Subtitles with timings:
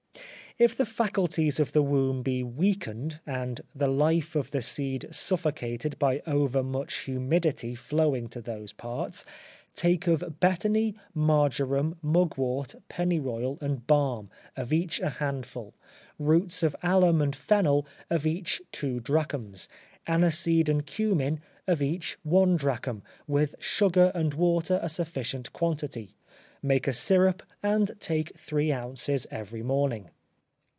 [0.59, 5.97] If the faculties of the womb be weakened, and the life of the seed suffocated
[5.97, 9.23] by over much humidity flowing to those parts:
[9.73, 15.73] take of betony, marjoram, mugwort, pennyroyal and balm, of each a handful;
[16.19, 19.69] roots of alum and fennel, of each two drachms;
[20.05, 26.13] aniseed and cummin, of each one drachm, with sugar and water a sufficient quantity;
[26.61, 30.09] make a syrup, and take three ounces every morning.